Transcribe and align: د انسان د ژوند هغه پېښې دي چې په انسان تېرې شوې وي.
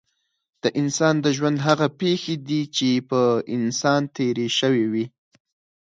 د 0.63 0.65
انسان 0.81 1.15
د 1.21 1.25
ژوند 1.37 1.57
هغه 1.67 1.87
پېښې 1.99 2.35
دي 2.47 2.61
چې 2.75 2.89
په 3.09 3.21
انسان 3.57 4.01
تېرې 4.15 4.47
شوې 4.59 4.85
وي. 4.91 5.05